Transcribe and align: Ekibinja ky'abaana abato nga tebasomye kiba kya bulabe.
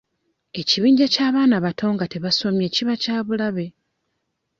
Ekibinja 0.61 1.05
ky'abaana 1.13 1.53
abato 1.59 1.85
nga 1.93 2.05
tebasomye 2.11 2.67
kiba 2.75 2.93
kya 3.03 3.17
bulabe. 3.25 3.65